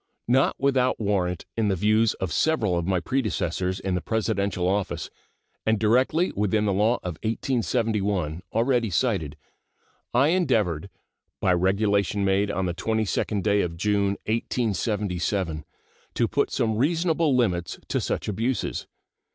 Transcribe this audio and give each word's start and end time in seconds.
Not 0.27 0.55
without 0.57 0.99
warrant 0.99 1.45
in 1.55 1.67
the 1.67 1.75
views 1.75 2.15
of 2.15 2.33
several 2.33 2.75
of 2.75 2.87
my 2.87 2.99
predecessors 2.99 3.79
in 3.79 3.93
the 3.93 4.01
Presidential 4.01 4.67
office, 4.67 5.11
and 5.63 5.77
directly 5.77 6.31
within 6.31 6.65
the 6.65 6.73
law 6.73 6.95
of 7.03 7.19
1871, 7.21 8.41
already 8.51 8.89
cited, 8.89 9.37
I 10.11 10.29
endeavored, 10.29 10.89
by 11.39 11.53
regulation 11.53 12.25
made 12.25 12.49
on 12.49 12.65
the 12.65 12.73
22d 12.73 13.43
day 13.43 13.61
of 13.61 13.77
June, 13.77 14.17
1877, 14.25 15.65
to 16.15 16.27
put 16.27 16.49
some 16.49 16.77
reasonable 16.77 17.35
limits 17.35 17.77
to 17.89 18.01
such 18.01 18.27
abuses. 18.27 18.87